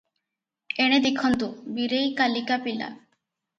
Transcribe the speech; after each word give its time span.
ଏଣେ 0.85 0.99
ଦେଖନ୍ତୁ, 1.03 1.51
ବୀରେଇ 1.77 2.11
କାଲିକା 2.23 2.61
ପିଲା।" 2.67 2.91